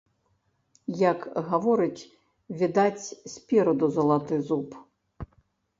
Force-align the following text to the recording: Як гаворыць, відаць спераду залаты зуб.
Як 1.09 1.19
гаворыць, 1.51 2.07
відаць 2.63 3.13
спераду 3.35 3.85
залаты 3.99 4.35
зуб. 4.51 4.67